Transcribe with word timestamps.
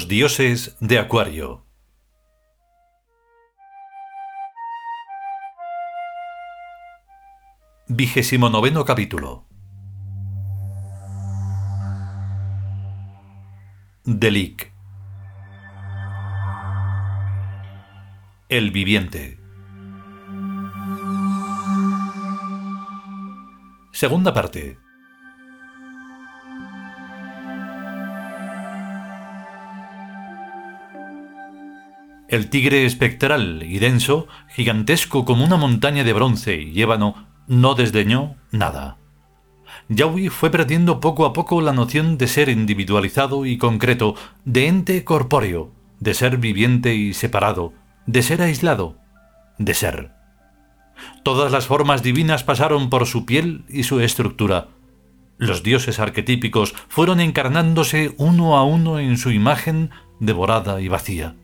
Los 0.00 0.08
dioses 0.08 0.78
de 0.80 0.98
Acuario. 0.98 1.66
Vigésimo 7.86 8.48
noveno 8.48 8.86
capítulo. 8.86 9.44
Delic. 14.04 14.72
El 18.48 18.70
viviente. 18.70 19.38
Segunda 23.92 24.32
parte. 24.32 24.78
El 32.30 32.48
tigre 32.48 32.86
espectral 32.86 33.64
y 33.64 33.80
denso, 33.80 34.28
gigantesco 34.50 35.24
como 35.24 35.44
una 35.44 35.56
montaña 35.56 36.04
de 36.04 36.12
bronce 36.12 36.62
y 36.62 36.80
ébano, 36.80 37.26
no 37.48 37.74
desdeñó 37.74 38.36
nada. 38.52 38.98
Yawi 39.88 40.28
fue 40.28 40.50
perdiendo 40.50 41.00
poco 41.00 41.26
a 41.26 41.32
poco 41.32 41.60
la 41.60 41.72
noción 41.72 42.18
de 42.18 42.28
ser 42.28 42.48
individualizado 42.48 43.46
y 43.46 43.58
concreto, 43.58 44.14
de 44.44 44.68
ente 44.68 45.02
corpóreo, 45.02 45.72
de 45.98 46.14
ser 46.14 46.36
viviente 46.36 46.94
y 46.94 47.14
separado, 47.14 47.72
de 48.06 48.22
ser 48.22 48.42
aislado, 48.42 48.96
de 49.58 49.74
ser. 49.74 50.12
Todas 51.24 51.50
las 51.50 51.66
formas 51.66 52.04
divinas 52.04 52.44
pasaron 52.44 52.90
por 52.90 53.06
su 53.06 53.26
piel 53.26 53.64
y 53.68 53.82
su 53.82 53.98
estructura. 53.98 54.68
Los 55.36 55.64
dioses 55.64 55.98
arquetípicos 55.98 56.76
fueron 56.86 57.18
encarnándose 57.18 58.14
uno 58.18 58.56
a 58.56 58.62
uno 58.62 59.00
en 59.00 59.18
su 59.18 59.32
imagen 59.32 59.90
devorada 60.20 60.80
y 60.80 60.86
vacía 60.86 61.34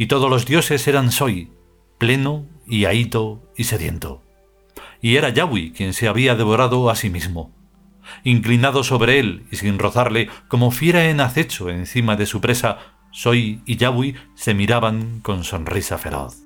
y 0.00 0.06
todos 0.06 0.30
los 0.30 0.46
dioses 0.46 0.88
eran 0.88 1.12
Soy, 1.12 1.52
pleno 1.98 2.46
y 2.66 2.86
ahito 2.86 3.42
y 3.54 3.64
sediento. 3.64 4.22
Y 5.02 5.16
era 5.16 5.28
Yahweh 5.28 5.74
quien 5.76 5.92
se 5.92 6.08
había 6.08 6.34
devorado 6.34 6.88
a 6.88 6.96
sí 6.96 7.10
mismo. 7.10 7.52
Inclinado 8.24 8.82
sobre 8.82 9.18
él 9.18 9.44
y 9.50 9.56
sin 9.56 9.78
rozarle, 9.78 10.30
como 10.48 10.70
fiera 10.70 11.10
en 11.10 11.20
acecho 11.20 11.68
encima 11.68 12.16
de 12.16 12.24
su 12.24 12.40
presa, 12.40 12.78
Soy 13.10 13.60
y 13.66 13.76
Yahweh 13.76 14.14
se 14.34 14.54
miraban 14.54 15.20
con 15.20 15.44
sonrisa 15.44 15.98
feroz. 15.98 16.44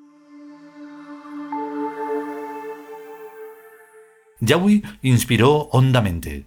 Yahweh 4.41 4.81
inspiró 5.01 5.69
hondamente. 5.71 6.45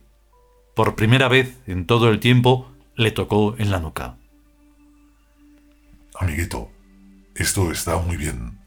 Por 0.77 0.95
primera 0.95 1.29
vez 1.29 1.59
en 1.67 1.87
todo 1.87 2.11
el 2.11 2.21
tiempo 2.21 2.71
le 2.97 3.13
tocó 3.13 3.55
en 3.57 3.71
la 3.71 3.81
nuca. 3.81 4.19
Amiguito, 6.15 6.71
esto 7.39 7.71
está 7.71 7.97
muy 7.99 8.17
bien. 8.17 8.59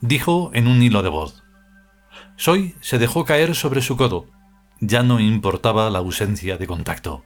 Dijo 0.00 0.50
en 0.54 0.66
un 0.66 0.82
hilo 0.82 1.02
de 1.02 1.10
voz. 1.10 1.44
Soy 2.36 2.74
se 2.80 2.98
dejó 2.98 3.24
caer 3.24 3.54
sobre 3.54 3.82
su 3.82 3.96
codo. 3.96 4.26
Ya 4.80 5.02
no 5.02 5.20
importaba 5.20 5.90
la 5.90 5.98
ausencia 5.98 6.56
de 6.56 6.66
contacto. 6.66 7.24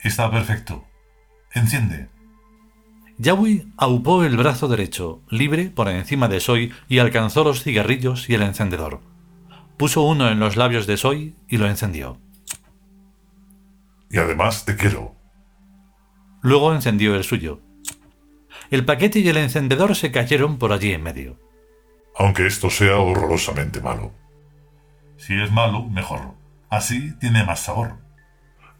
Está 0.00 0.30
perfecto. 0.30 0.84
Enciende. 1.52 2.08
Yahweh 3.18 3.66
aupó 3.76 4.24
el 4.24 4.36
brazo 4.36 4.68
derecho, 4.68 5.22
libre 5.28 5.70
por 5.70 5.88
encima 5.88 6.28
de 6.28 6.40
Soy, 6.40 6.72
y 6.88 6.98
alcanzó 6.98 7.44
los 7.44 7.62
cigarrillos 7.62 8.28
y 8.28 8.34
el 8.34 8.42
encendedor. 8.42 9.00
Puso 9.76 10.02
uno 10.02 10.28
en 10.28 10.38
los 10.38 10.56
labios 10.56 10.86
de 10.86 10.96
Soy 10.96 11.36
y 11.48 11.58
lo 11.58 11.66
encendió. 11.66 12.18
Y 14.10 14.18
además 14.18 14.64
te 14.64 14.76
quiero. 14.76 15.14
Luego 16.42 16.74
encendió 16.74 17.14
el 17.14 17.24
suyo 17.24 17.65
el 18.70 18.84
paquete 18.84 19.20
y 19.20 19.28
el 19.28 19.36
encendedor 19.36 19.94
se 19.94 20.12
cayeron 20.12 20.58
por 20.58 20.72
allí 20.72 20.92
en 20.92 21.02
medio. 21.02 21.40
Aunque 22.16 22.46
esto 22.46 22.70
sea 22.70 22.96
horrorosamente 22.96 23.80
malo. 23.80 24.12
Si 25.16 25.40
es 25.40 25.50
malo, 25.50 25.84
mejor. 25.84 26.34
Así 26.70 27.16
tiene 27.18 27.44
más 27.44 27.60
sabor. 27.60 27.98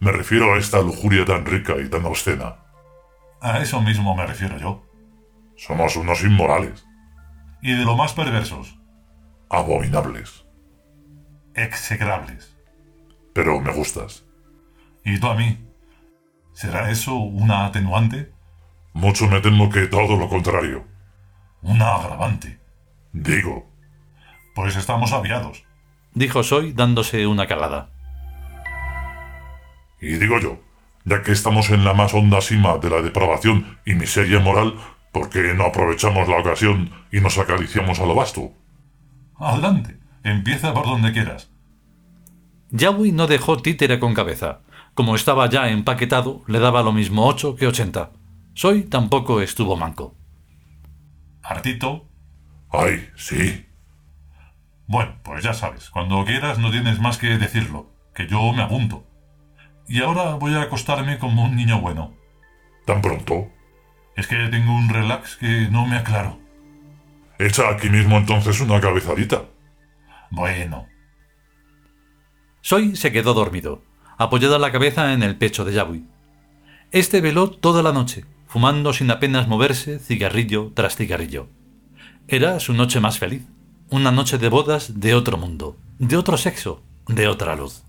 Me 0.01 0.13
refiero 0.13 0.55
a 0.55 0.59
esta 0.59 0.81
lujuria 0.81 1.25
tan 1.25 1.47
rica 1.47 1.75
y 1.79 1.89
tan 1.89 2.05
obscena. 2.05 2.57
A 3.41 3.61
eso 3.61 3.81
mismo 3.81 4.15
me 4.15 4.27
refiero 4.27 4.59
yo. 4.59 4.85
Somos 5.57 5.97
unos 5.97 6.23
inmorales. 6.23 6.87
Y 7.63 7.73
de 7.73 7.85
lo 7.85 7.97
más 7.97 8.13
perversos. 8.13 8.79
Abominables. 9.49 10.45
Execrables. 11.55 12.57
Pero 13.33 13.61
me 13.61 13.73
gustas. 13.73 14.25
¿Y 15.05 15.19
tú 15.19 15.29
a 15.29 15.35
mí? 15.35 15.59
¿Será 16.53 16.91
eso 16.91 17.15
una 17.15 17.67
atenuante? 17.67 18.33
Mucho 18.97 19.27
me 19.27 19.43
temo 19.43 19.69
que 19.69 19.89
todo 19.89 20.17
lo 20.17 20.27
contrario. 20.27 20.83
Una 21.61 21.97
agravante. 21.97 22.59
Digo. 23.13 23.71
Pues 24.55 24.75
estamos 24.75 25.13
aviados. 25.13 25.65
Dijo 26.15 26.43
Soy 26.43 26.73
dándose 26.73 27.27
una 27.27 27.47
calada. 27.47 27.91
Y 30.01 30.15
digo 30.15 30.41
yo, 30.41 30.61
ya 31.05 31.23
que 31.23 31.33
estamos 31.33 31.69
en 31.69 31.85
la 31.85 31.93
más 31.93 32.15
honda 32.15 32.41
cima 32.41 32.79
de 32.79 32.89
la 32.89 33.03
depravación 33.03 33.79
y 33.85 33.93
miseria 33.93 34.41
moral, 34.41 34.77
¿por 35.13 35.29
qué 35.29 35.53
no 35.53 35.67
aprovechamos 35.67 36.27
la 36.27 36.39
ocasión 36.39 36.91
y 37.13 37.21
nos 37.21 37.37
acariciamos 37.37 38.01
a 38.01 38.07
lo 38.07 38.15
vasto? 38.15 38.53
Adelante, 39.39 39.99
empieza 40.25 40.73
por 40.73 40.87
donde 40.87 41.13
quieras. 41.13 41.51
Yahweh 42.71 43.13
no 43.13 43.27
dejó 43.27 43.59
títere 43.59 44.01
con 44.01 44.15
cabeza. 44.15 44.61
Como 44.95 45.15
estaba 45.15 45.51
ya 45.51 45.69
empaquetado, 45.69 46.45
le 46.47 46.61
daba 46.61 46.83
lo 46.83 46.95
mismo 46.95 47.27
ocho 47.27 47.57
que 47.57 47.67
ochenta. 47.67 48.13
Soy 48.57 48.85
tampoco 48.85 49.43
estuvo 49.43 49.77
manco. 49.77 50.17
¿Hartito? 51.43 52.09
Ay, 52.71 53.07
sí. 53.15 53.67
Bueno, 54.87 55.19
pues 55.23 55.45
ya 55.45 55.53
sabes, 55.53 55.91
cuando 55.91 56.25
quieras 56.25 56.59
no 56.59 56.71
tienes 56.71 56.99
más 56.99 57.19
que 57.19 57.37
decirlo, 57.37 57.93
que 58.15 58.27
yo 58.27 58.55
me 58.55 58.63
apunto. 58.63 59.05
Y 59.87 60.01
ahora 60.01 60.37
voy 60.37 60.55
a 60.55 60.63
acostarme 60.63 61.19
como 61.19 61.45
un 61.45 61.55
niño 61.55 61.83
bueno. 61.83 62.15
¿Tan 62.87 63.03
pronto? 63.03 63.51
Es 64.17 64.27
que 64.27 64.37
tengo 64.49 64.75
un 64.75 64.89
relax 64.89 65.37
que 65.37 65.69
no 65.71 65.87
me 65.87 65.97
aclaro. 65.97 66.41
Echa 67.39 67.69
aquí 67.69 67.91
mismo 67.91 68.17
entonces 68.17 68.59
una 68.63 68.81
cabezadita. 68.81 69.45
Bueno. 70.31 70.87
Soy 72.63 72.97
se 72.97 73.13
quedó 73.13 73.35
dormido, 73.35 73.83
apoyada 74.17 74.59
la 74.59 74.73
cabeza 74.73 75.13
en 75.13 75.23
el 75.23 75.37
pecho 75.37 75.67
de 75.67 75.75
Yahweh. 75.75 76.05
Este 76.91 77.21
veló 77.21 77.51
toda 77.51 77.83
la 77.83 77.93
noche, 77.93 78.25
fumando 78.47 78.93
sin 78.93 79.11
apenas 79.11 79.49
moverse 79.49 79.99
cigarrillo 79.99 80.73
tras 80.75 80.97
cigarrillo. 80.97 81.49
Era 82.29 82.59
su 82.61 82.73
noche 82.73 83.01
más 83.01 83.19
feliz, 83.19 83.43
una 83.91 84.11
noche 84.11 84.39
de 84.39 84.49
bodas 84.49 85.01
de 85.01 85.15
otro 85.15 85.37
mundo, 85.37 85.77
de 85.99 86.17
otro 86.17 86.37
sexo, 86.37 86.83
de 87.07 87.29
otra 87.29 87.55
luz. 87.55 87.85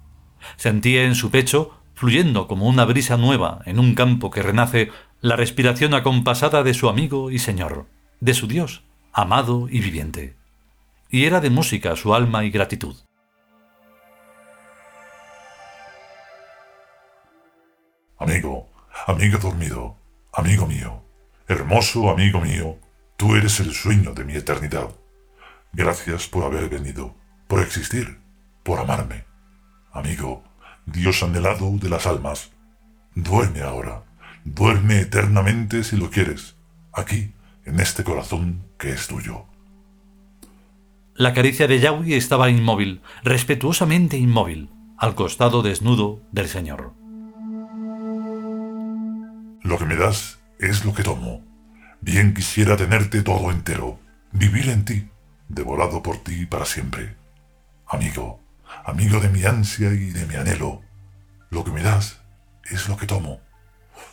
Sentía 0.56 1.04
en 1.04 1.16
su 1.16 1.32
pecho, 1.32 1.74
fluyendo 1.96 2.48
como 2.48 2.68
una 2.68 2.86
brisa 2.86 3.18
nueva 3.18 3.62
en 3.66 3.80
un 3.80 3.96
campo 3.96 4.30
que 4.30 4.44
renace, 4.44 4.92
la 5.22 5.36
respiración 5.36 5.96
acompasada 5.96 6.62
de 6.62 6.76
su 6.76 6.90
amigo 6.90 7.32
y 7.32 7.40
señor, 7.40 7.88
de 8.20 8.36
su 8.36 8.48
Dios, 8.48 8.84
amado 9.12 9.68
y 9.70 9.80
viviente. 9.80 10.36
Y 11.10 11.26
era 11.26 11.42
de 11.42 11.50
música 11.50 11.96
su 11.96 12.14
alma 12.14 12.46
y 12.46 12.52
gratitud. 12.52 12.96
Amigo, 18.20 18.68
amigo 19.08 19.38
dormido, 19.40 19.96
Amigo 20.38 20.68
mío, 20.68 21.02
hermoso 21.48 22.12
amigo 22.12 22.40
mío, 22.40 22.78
tú 23.16 23.36
eres 23.36 23.60
el 23.60 23.74
sueño 23.74 24.14
de 24.14 24.24
mi 24.24 24.36
eternidad. 24.36 24.90
Gracias 25.74 26.28
por 26.28 26.44
haber 26.44 26.70
venido, 26.70 27.16
por 27.48 27.60
existir, 27.60 28.20
por 28.62 28.78
amarme. 28.80 29.26
Amigo, 29.92 30.44
Dios 30.86 31.24
anhelado 31.24 31.72
de 31.80 31.90
las 31.90 32.06
almas, 32.06 32.52
duerme 33.16 33.62
ahora, 33.62 34.04
duerme 34.46 35.00
eternamente 35.00 35.84
si 35.84 35.98
lo 35.98 36.12
quieres, 36.12 36.56
aquí, 36.94 37.34
en 37.66 37.80
este 37.80 38.04
corazón 38.04 38.64
que 38.78 38.92
es 38.92 39.08
tuyo. 39.08 39.46
La 41.16 41.34
caricia 41.34 41.68
de 41.68 41.80
Yahweh 41.80 42.16
estaba 42.16 42.52
inmóvil, 42.52 43.02
respetuosamente 43.24 44.18
inmóvil, 44.18 44.70
al 45.00 45.16
costado 45.16 45.64
desnudo 45.64 46.22
del 46.32 46.48
Señor. 46.48 46.94
Lo 49.68 49.78
que 49.78 49.84
me 49.84 49.98
das 49.98 50.40
es 50.60 50.86
lo 50.86 50.94
que 50.94 51.04
tomo. 51.04 51.44
Bien 52.00 52.34
quisiera 52.34 52.78
tenerte 52.78 53.22
todo 53.22 53.52
entero, 53.52 54.00
vivir 54.32 54.70
en 54.70 54.86
ti, 54.86 55.10
devorado 55.50 56.02
por 56.02 56.20
ti 56.20 56.46
para 56.46 56.64
siempre. 56.64 57.18
Amigo, 57.86 58.40
amigo 58.86 59.20
de 59.20 59.28
mi 59.28 59.44
ansia 59.44 59.92
y 59.92 60.12
de 60.12 60.26
mi 60.26 60.36
anhelo, 60.36 60.84
lo 61.50 61.66
que 61.66 61.72
me 61.72 61.84
das 61.84 62.22
es 62.72 62.88
lo 62.88 62.96
que 62.96 63.08
tomo. 63.08 63.42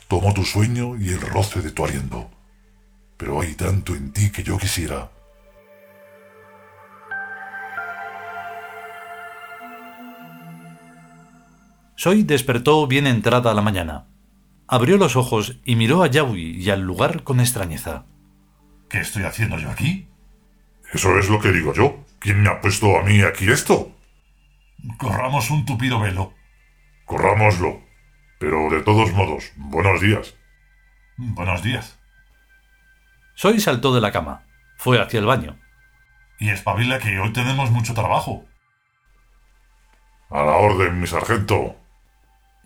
Tomo 0.09 0.35
tu 0.35 0.43
sueño 0.43 0.97
y 0.97 1.11
el 1.11 1.21
roce 1.21 1.63
de 1.63 1.71
tu 1.71 1.85
aliento. 1.85 2.29
Pero 3.17 3.41
hay 3.41 3.55
tanto 3.55 3.95
en 3.95 4.13
ti 4.13 4.33
que 4.33 4.43
yo 4.43 4.59
quisiera. 4.59 5.09
Soy 11.95 12.25
despertó 12.25 12.89
bien 12.89 13.07
entrada 13.07 13.55
la 13.55 13.63
mañana. 13.63 14.07
Abrió 14.69 14.97
los 14.97 15.17
ojos 15.17 15.59
y 15.65 15.77
miró 15.77 16.03
a 16.03 16.09
Yawi 16.09 16.63
y 16.63 16.71
al 16.71 16.83
lugar 16.83 17.23
con 17.23 17.41
extrañeza. 17.41 18.07
¿Qué 18.89 18.99
estoy 19.01 19.25
haciendo 19.25 19.59
yo 19.59 19.71
aquí? 19.71 20.09
Eso 20.93 21.19
es 21.19 21.29
lo 21.29 21.41
que 21.41 21.53
digo 21.53 21.73
yo. 21.75 22.05
¿Quién 22.19 22.43
me 22.43 22.49
ha 22.49 22.61
puesto 22.61 22.99
a 22.99 23.03
mí 23.03 23.21
aquí 23.23 23.51
esto? 23.51 23.93
Corramos 24.99 25.51
un 25.51 25.65
tupido 25.65 26.01
velo. 26.01 26.35
Corrámoslo. 27.05 27.83
Pero 28.39 28.71
de 28.71 28.83
todos 28.83 29.13
modos, 29.13 29.53
buenos 29.57 30.01
días. 30.01 30.35
Buenos 31.17 31.63
días. 31.63 31.99
Soy 33.35 33.61
saltó 33.61 33.95
de 33.95 34.01
la 34.01 34.13
cama. 34.13 34.45
Fue 34.77 35.01
hacia 35.01 35.21
el 35.21 35.27
baño. 35.27 35.59
Y 36.39 36.51
espabila 36.51 36.99
que 36.99 37.19
hoy 37.19 37.33
tenemos 37.33 37.71
mucho 37.71 37.95
trabajo. 37.95 38.45
A 40.31 40.43
la 40.43 40.57
orden, 40.57 41.01
mi 41.01 41.07
sargento. 41.07 41.77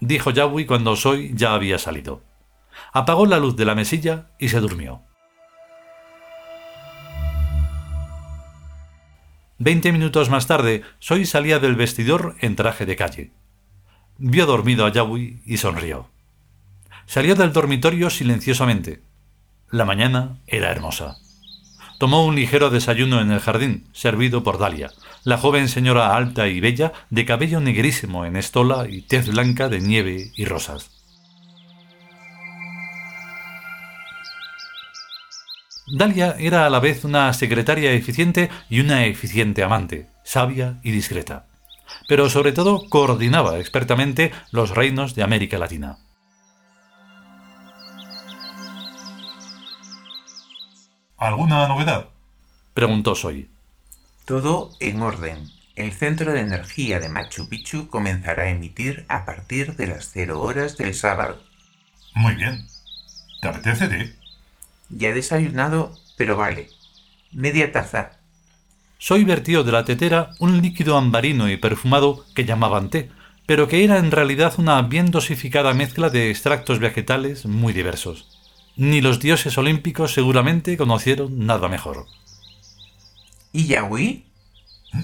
Dijo 0.00 0.31
Yawi 0.31 0.67
cuando 0.67 0.97
Soy 0.97 1.33
ya 1.35 1.55
había 1.55 1.79
salido. 1.79 2.23
Apagó 2.93 3.27
la 3.27 3.39
luz 3.39 3.56
de 3.56 3.65
la 3.65 3.75
mesilla 3.75 4.31
y 4.39 4.49
se 4.49 4.61
durmió. 4.61 5.03
Veinte 9.59 9.91
minutos 9.91 10.31
más 10.31 10.47
tarde, 10.47 10.83
Soy 11.00 11.27
salía 11.27 11.59
del 11.59 11.75
vestidor 11.75 12.37
en 12.41 12.55
traje 12.55 12.87
de 12.87 12.95
calle. 12.95 13.33
Vio 14.17 14.47
dormido 14.47 14.87
a 14.87 14.93
Yawi 14.93 15.43
y 15.45 15.56
sonrió. 15.56 16.09
Salió 17.06 17.35
del 17.35 17.53
dormitorio 17.53 18.11
silenciosamente. 18.11 19.03
La 19.71 19.85
mañana 19.85 20.39
era 20.47 20.71
hermosa. 20.71 21.17
Tomó 21.99 22.25
un 22.25 22.37
ligero 22.37 22.71
desayuno 22.71 23.21
en 23.21 23.33
el 23.33 23.41
jardín, 23.41 23.89
servido 23.93 24.45
por 24.45 24.59
Dalia, 24.59 24.91
la 25.28 25.36
joven 25.36 25.69
señora 25.69 26.16
alta 26.16 26.48
y 26.48 26.58
bella, 26.58 26.94
de 27.10 27.26
cabello 27.26 27.60
negrísimo 27.60 28.25
en 28.25 28.34
estola 28.34 28.86
y 28.88 29.02
tez 29.02 29.28
blanca 29.28 29.69
de 29.69 29.80
nieve 29.80 30.32
y 30.34 30.46
rosas. 30.46 30.90
Dalia 35.86 36.34
era 36.38 36.64
a 36.64 36.70
la 36.70 36.80
vez 36.80 37.04
una 37.04 37.30
secretaria 37.34 37.92
eficiente 37.92 38.48
y 38.70 38.80
una 38.80 39.04
eficiente 39.04 39.62
amante, 39.62 40.08
sabia 40.25 40.80
y 40.82 40.92
discreta. 40.92 41.44
Pero 42.08 42.30
sobre 42.30 42.52
todo 42.52 42.88
coordinaba 42.88 43.58
expertamente 43.58 44.32
los 44.50 44.70
reinos 44.70 45.14
de 45.14 45.25
América 45.25 45.58
Latina. 45.58 45.98
¿Alguna 51.19 51.69
novedad? 51.69 52.06
Preguntó 52.72 53.14
Soy. 53.14 53.57
Todo 54.28 54.72
en 54.78 55.00
orden. 55.00 55.50
El 55.75 55.90
centro 55.90 56.34
de 56.34 56.40
energía 56.40 57.00
de 57.00 57.08
Machu 57.08 57.48
Picchu 57.48 57.88
comenzará 57.88 58.42
a 58.42 58.50
emitir 58.50 59.06
a 59.08 59.25
partir 59.25 59.75
de 59.75 59.86
las 59.86 60.10
cero 60.12 60.42
horas 60.42 60.76
del 60.76 60.92
sábado. 60.92 61.42
Muy 62.12 62.34
bien. 62.34 62.66
¿Te 63.40 63.48
apetece 63.48 63.88
té? 63.88 64.14
Ya 64.90 65.08
he 65.08 65.14
desayunado, 65.14 65.96
pero 66.19 66.36
vale. 66.36 66.69
Media 67.32 67.72
taza. 67.72 68.19
Soy 68.98 69.25
vertió 69.25 69.64
de 69.64 69.72
la 69.72 69.86
tetera 69.86 70.32
un 70.40 70.60
líquido 70.60 70.98
ambarino 70.98 71.48
y 71.48 71.56
perfumado 71.56 72.26
que 72.34 72.44
llamaban 72.44 72.90
té, 72.90 73.10
pero 73.46 73.66
que 73.66 73.82
era 73.82 73.96
en 73.96 74.10
realidad 74.10 74.52
una 74.58 74.82
bien 74.82 75.10
dosificada 75.10 75.72
mezcla 75.72 76.10
de 76.10 76.28
extractos 76.28 76.80
vegetales 76.80 77.46
muy 77.46 77.72
diversos. 77.72 78.28
Ni 78.76 79.00
los 79.00 79.20
dioses 79.20 79.56
olímpicos 79.56 80.12
seguramente 80.12 80.76
conocieron 80.76 81.46
nada 81.46 81.70
mejor. 81.70 82.04
¿Y 83.58 83.66
Yahweh? 83.66 84.25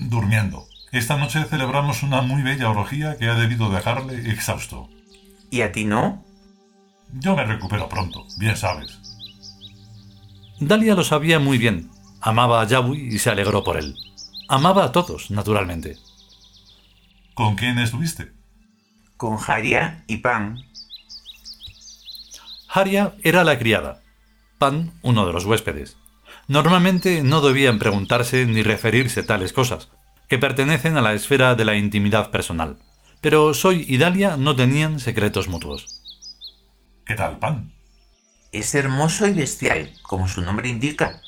Durmiendo. 0.02 0.68
Esta 0.92 1.16
noche 1.16 1.42
celebramos 1.42 2.04
una 2.04 2.22
muy 2.22 2.40
bella 2.42 2.70
orgía 2.70 3.16
que 3.16 3.26
ha 3.26 3.34
debido 3.34 3.68
dejarle 3.68 4.30
exhausto. 4.30 4.88
¿Y 5.50 5.62
a 5.62 5.72
ti 5.72 5.84
no? 5.84 6.24
Yo 7.14 7.34
me 7.34 7.44
recupero 7.44 7.88
pronto, 7.88 8.24
bien 8.38 8.56
sabes. 8.56 8.96
Dalia 10.60 10.94
lo 10.94 11.02
sabía 11.02 11.40
muy 11.40 11.58
bien. 11.58 11.90
Amaba 12.20 12.62
a 12.62 12.64
Yahweh 12.68 12.96
y 12.96 13.18
se 13.18 13.30
alegró 13.30 13.64
por 13.64 13.76
él. 13.76 13.96
Amaba 14.48 14.84
a 14.84 14.92
todos, 14.92 15.32
naturalmente. 15.32 15.98
¿Con 17.34 17.56
quién 17.56 17.80
estuviste? 17.80 18.30
Con 19.16 19.36
Haria 19.44 20.04
y 20.06 20.18
Pan. 20.18 20.62
Haria 22.68 23.16
era 23.24 23.42
la 23.42 23.58
criada, 23.58 24.00
Pan 24.58 24.92
uno 25.02 25.26
de 25.26 25.32
los 25.32 25.44
huéspedes. 25.44 25.96
Normalmente 26.46 27.22
no 27.22 27.40
debían 27.40 27.78
preguntarse 27.78 28.44
ni 28.46 28.62
referirse 28.62 29.22
tales 29.22 29.52
cosas, 29.52 29.88
que 30.28 30.38
pertenecen 30.38 30.96
a 30.96 31.02
la 31.02 31.14
esfera 31.14 31.54
de 31.54 31.64
la 31.64 31.76
intimidad 31.76 32.30
personal. 32.30 32.78
Pero 33.20 33.54
Soy 33.54 33.84
y 33.88 33.96
Dalia 33.96 34.36
no 34.36 34.54
tenían 34.54 35.00
secretos 35.00 35.48
mutuos. 35.48 36.02
¿Qué 37.06 37.14
tal, 37.14 37.38
Pan? 37.38 37.72
Es 38.52 38.74
hermoso 38.74 39.26
y 39.26 39.32
bestial, 39.32 39.92
como 40.02 40.28
su 40.28 40.42
nombre 40.42 40.68
indica. 40.68 41.20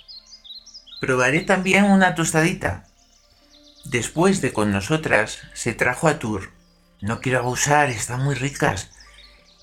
Probaré 1.00 1.40
también 1.40 1.84
una 1.84 2.14
tostadita. 2.14 2.84
Después 3.84 4.40
de 4.40 4.52
con 4.52 4.72
nosotras, 4.72 5.38
se 5.54 5.72
trajo 5.72 6.08
a 6.08 6.18
Tour. 6.18 6.50
No 7.00 7.20
quiero 7.20 7.38
abusar, 7.38 7.90
están 7.90 8.22
muy 8.22 8.34
ricas 8.34 8.90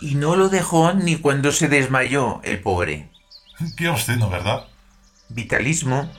y 0.04 0.16
no 0.16 0.36
lo 0.36 0.50
dejó 0.50 0.94
ni 0.94 1.16
cuando 1.16 1.52
se 1.52 1.68
desmayó 1.68 2.42
el 2.44 2.60
pobre. 2.62 3.10
Qué 3.78 3.88
obsceno, 3.88 4.30
¿verdad? 4.30 4.68
Vitalismo. 5.33 6.11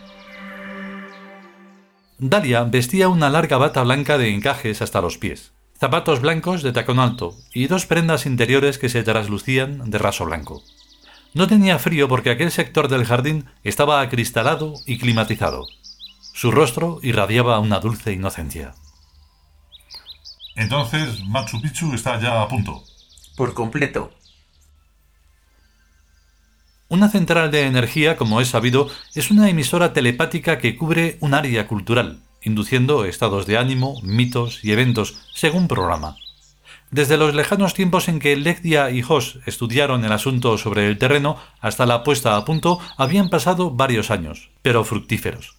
Dalia 2.19 2.65
vestía 2.65 3.09
una 3.09 3.31
larga 3.31 3.59
bata 3.59 3.85
blanca 3.85 4.19
de 4.19 4.35
encajes 4.35 4.83
hasta 4.83 5.01
los 5.01 5.19
pies, 5.19 5.53
zapatos 5.79 6.21
blancos 6.21 6.65
de 6.65 6.73
tacón 6.73 6.99
alto 6.99 7.37
y 7.53 7.69
dos 7.69 7.87
prendas 7.87 8.27
interiores 8.27 8.77
que 8.77 8.89
se 8.89 9.05
traslucían 9.05 9.89
de 9.89 9.99
raso 9.99 10.25
blanco. 10.25 10.65
No 11.33 11.47
tenía 11.47 11.79
frío 11.79 12.09
porque 12.09 12.31
aquel 12.31 12.51
sector 12.51 12.89
del 12.89 13.05
jardín 13.05 13.47
estaba 13.63 14.01
acristalado 14.01 14.75
y 14.85 14.99
climatizado. 14.99 15.67
Su 16.33 16.51
rostro 16.51 16.99
irradiaba 17.03 17.61
una 17.61 17.79
dulce 17.79 18.13
inocencia. 18.13 18.75
Entonces 20.57 21.25
Machu 21.25 21.61
Picchu 21.61 21.95
está 21.95 22.21
ya 22.21 22.43
a 22.43 22.49
punto. 22.49 22.83
Por 23.37 23.55
completo. 23.55 24.13
Una 26.95 27.09
central 27.09 27.51
de 27.51 27.63
energía, 27.63 28.17
como 28.17 28.41
es 28.41 28.51
sabido, 28.51 28.89
es 29.17 29.33
una 29.33 29.51
emisora 29.51 29.93
telepática 29.93 30.59
que 30.59 30.77
cubre 30.77 31.19
un 31.19 31.35
área 31.35 31.67
cultural, 31.67 32.21
induciendo 32.41 33.05
estados 33.05 33.47
de 33.47 33.59
ánimo, 33.59 34.01
mitos 34.05 34.65
y 34.65 34.71
eventos, 34.71 35.17
según 35.35 35.67
programa. 35.67 36.15
Desde 36.93 37.17
los 37.17 37.35
lejanos 37.35 37.75
tiempos 37.75 38.07
en 38.07 38.21
que 38.21 38.37
Legdia 38.37 38.93
y 38.93 39.03
Hoss 39.03 39.41
estudiaron 39.45 40.05
el 40.05 40.13
asunto 40.13 40.57
sobre 40.57 40.87
el 40.87 40.97
terreno 40.97 41.37
hasta 41.61 41.85
la 41.85 42.05
puesta 42.05 42.37
a 42.37 42.45
punto, 42.45 42.79
habían 42.97 43.29
pasado 43.29 43.73
varios 43.73 44.13
años, 44.13 44.51
pero 44.63 44.85
fructíferos. 44.85 45.57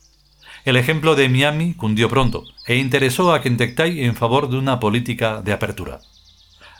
El 0.63 0.77
ejemplo 0.77 1.15
de 1.15 1.27
Miami 1.27 1.74
cundió 1.74 2.08
pronto 2.08 2.46
e 2.65 2.77
interesó 2.77 3.34
a 3.34 3.42
Kentucky 3.42 4.06
en 4.06 4.15
favor 4.15 4.50
de 4.50 4.58
una 4.58 4.80
política 4.80 5.42
de 5.42 5.51
apertura. 5.51 6.00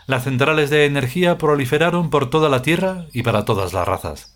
Las 0.08 0.24
centrales 0.24 0.70
de 0.70 0.86
energía 0.86 1.38
proliferaron 1.38 2.10
por 2.10 2.30
toda 2.30 2.48
la 2.48 2.62
Tierra 2.62 3.08
y 3.12 3.24
para 3.24 3.44
todas 3.44 3.74
las 3.74 3.86
razas. 3.86 4.35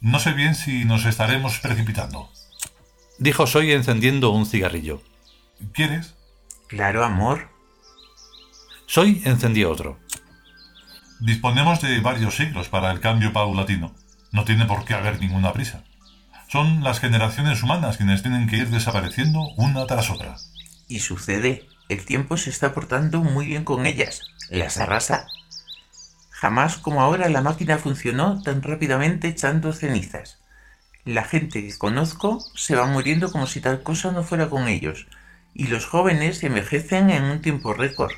No 0.00 0.20
sé 0.20 0.32
bien 0.32 0.54
si 0.54 0.84
nos 0.84 1.04
estaremos 1.04 1.58
precipitando. 1.58 2.30
Dijo 3.18 3.46
Soy 3.46 3.72
encendiendo 3.72 4.30
un 4.30 4.46
cigarrillo. 4.46 5.02
¿Quieres? 5.72 6.14
Claro, 6.68 7.04
amor. 7.04 7.48
Soy 8.86 9.22
encendió 9.24 9.70
otro. 9.70 9.98
Disponemos 11.20 11.80
de 11.80 11.98
varios 12.00 12.36
siglos 12.36 12.68
para 12.68 12.92
el 12.92 13.00
cambio 13.00 13.32
paulatino. 13.32 13.94
No 14.30 14.44
tiene 14.44 14.66
por 14.66 14.84
qué 14.84 14.94
haber 14.94 15.20
ninguna 15.20 15.52
prisa. 15.52 15.82
Son 16.48 16.84
las 16.84 17.00
generaciones 17.00 17.62
humanas 17.62 17.96
quienes 17.96 18.22
tienen 18.22 18.48
que 18.48 18.56
ir 18.56 18.70
desapareciendo 18.70 19.40
una 19.56 19.86
tras 19.86 20.10
otra. 20.10 20.36
Y 20.86 21.00
sucede. 21.00 21.66
El 21.88 22.04
tiempo 22.04 22.36
se 22.36 22.50
está 22.50 22.72
portando 22.72 23.20
muy 23.20 23.46
bien 23.46 23.64
con 23.64 23.84
ellas. 23.84 24.22
Las 24.48 24.78
arrasa. 24.78 25.26
Jamás 26.40 26.76
como 26.76 27.02
ahora 27.02 27.28
la 27.28 27.42
máquina 27.42 27.78
funcionó 27.78 28.40
tan 28.42 28.62
rápidamente 28.62 29.26
echando 29.26 29.72
cenizas. 29.72 30.38
La 31.04 31.24
gente 31.24 31.66
que 31.66 31.76
conozco 31.76 32.38
se 32.54 32.76
va 32.76 32.86
muriendo 32.86 33.32
como 33.32 33.48
si 33.48 33.60
tal 33.60 33.82
cosa 33.82 34.12
no 34.12 34.22
fuera 34.22 34.48
con 34.48 34.68
ellos. 34.68 35.08
Y 35.52 35.66
los 35.66 35.86
jóvenes 35.86 36.40
envejecen 36.44 37.10
en 37.10 37.24
un 37.24 37.42
tiempo 37.42 37.74
récord. 37.74 38.12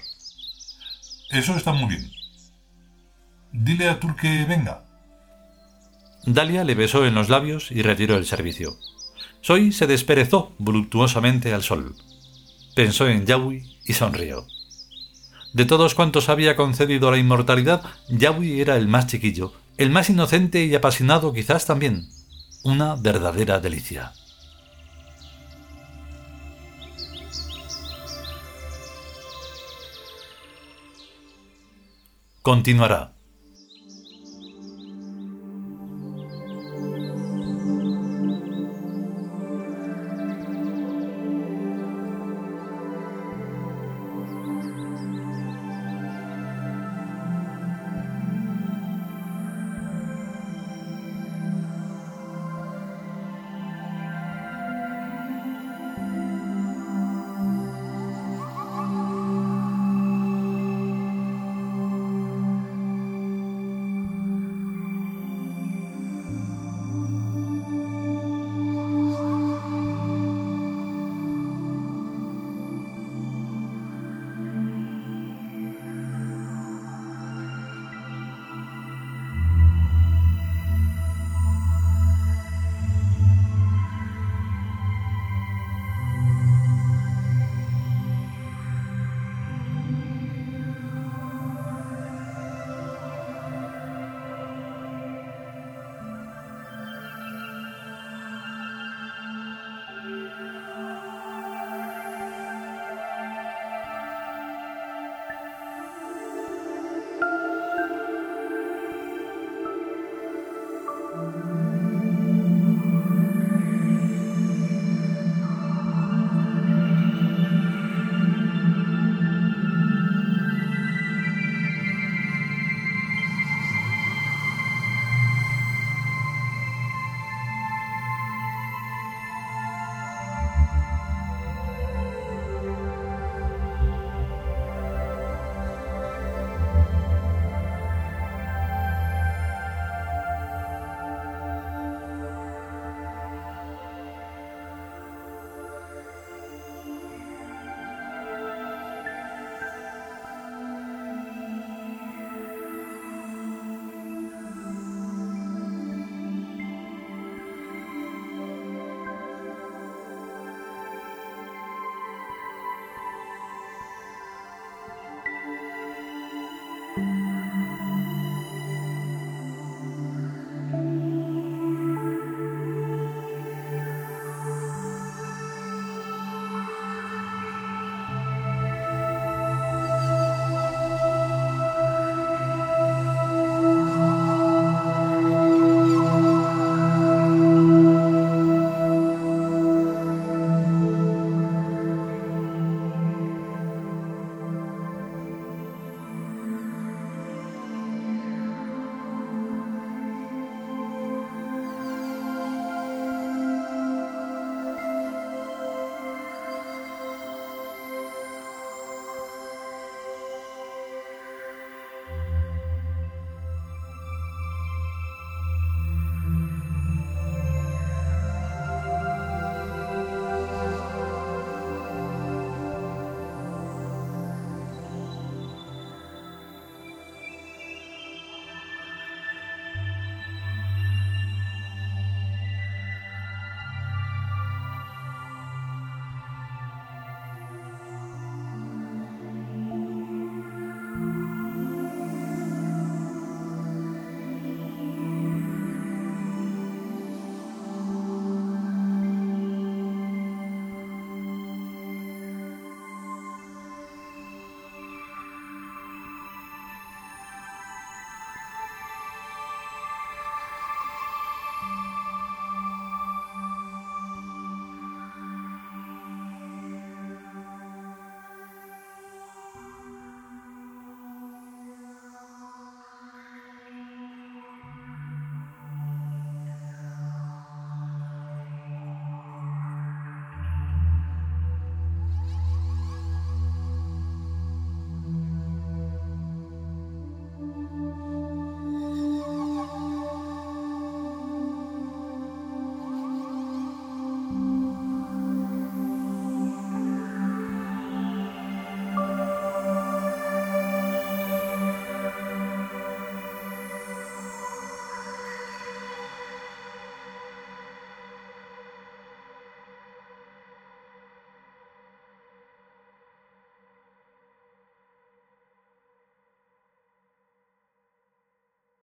Eso 1.31 1.57
está 1.57 1.73
muy 1.73 1.89
bien. 1.89 2.11
Dile 3.53 3.89
a 3.89 3.99
Tur 3.99 4.15
que 4.17 4.45
venga. 4.45 4.85
Dalia 6.27 6.63
le 6.65 6.75
besó 6.75 7.07
en 7.07 7.15
los 7.15 7.31
labios 7.31 7.71
y 7.71 7.81
retiró 7.81 8.19
el 8.19 8.27
servicio. 8.27 8.77
Soy 9.41 9.73
se 9.73 9.87
desperezó 9.87 10.53
voluptuosamente 10.59 11.55
al 11.55 11.63
sol. 11.63 11.97
Pensó 12.75 13.09
en 13.09 13.25
Yahweh 13.25 13.65
y 13.87 13.95
sonrió. 13.95 14.47
De 15.53 15.65
todos 15.65 15.95
cuantos 15.95 16.29
había 16.29 16.57
concedido 16.57 17.11
la 17.11 17.19
inmortalidad, 17.19 17.83
Yahweh 18.09 18.61
era 18.61 18.77
el 18.77 18.89
más 18.89 19.07
chiquillo, 19.07 19.53
el 19.77 19.91
más 19.91 20.11
inocente 20.11 20.65
y 20.65 20.75
apasionado 20.75 21.33
quizás 21.33 21.67
también. 21.67 22.09
Una 22.63 22.95
verdadera 22.97 23.59
delicia. 23.61 24.13
continuará. 32.43 33.20